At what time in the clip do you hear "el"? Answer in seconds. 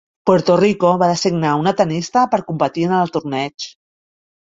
3.05-3.17